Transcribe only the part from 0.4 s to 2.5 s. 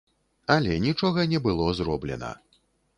Але нічога не было зроблена.